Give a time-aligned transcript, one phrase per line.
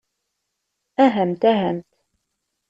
[1.05, 1.89] Ahamt, ahamt.